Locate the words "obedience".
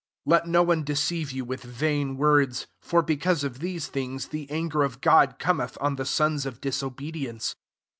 6.81-7.55